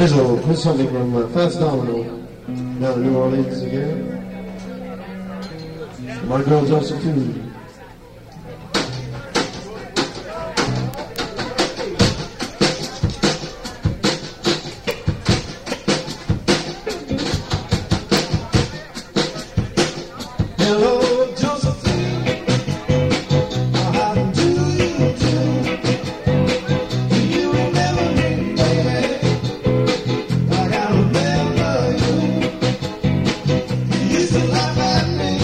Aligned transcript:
Here's 0.00 0.62
something 0.62 0.88
from 0.88 1.14
uh, 1.14 1.28
Fats 1.28 1.56
Domino 1.56 2.04
down 2.80 2.94
in 2.94 3.02
New 3.02 3.18
Orleans 3.18 3.60
again. 3.60 4.16
My 6.26 6.42
girl 6.42 6.64
Josephine. 6.64 7.49
to 34.32 34.38
laugh 34.46 34.78
at 34.78 35.08
me. 35.18 35.39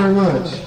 very 0.00 0.14
much. 0.14 0.59